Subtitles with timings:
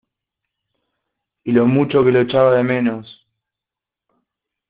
[1.43, 3.23] y lo mucho que los echaba de menos.